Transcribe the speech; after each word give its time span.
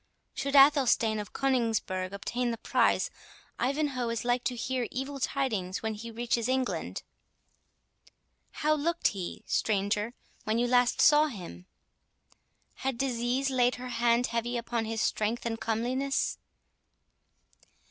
Should 0.33 0.55
Athelstane 0.55 1.19
of 1.19 1.31
Coningsburgh 1.31 2.11
obtain 2.11 2.49
the 2.49 2.57
prize, 2.57 3.11
Ivanhoe 3.59 4.09
is 4.09 4.25
like 4.25 4.43
to 4.45 4.55
hear 4.55 4.87
evil 4.89 5.19
tidings 5.19 5.83
when 5.83 5.93
he 5.93 6.09
reaches 6.09 6.47
England.—How 6.49 8.73
looked 8.73 9.09
he, 9.09 9.43
stranger, 9.45 10.15
when 10.43 10.57
you 10.57 10.65
last 10.65 11.01
saw 11.01 11.27
him? 11.27 11.67
Had 12.77 12.97
disease 12.97 13.51
laid 13.51 13.75
her 13.75 13.89
hand 13.89 14.25
heavy 14.25 14.57
upon 14.57 14.85
his 14.85 15.01
strength 15.01 15.45
and 15.45 15.61
comeliness?" 15.61 16.39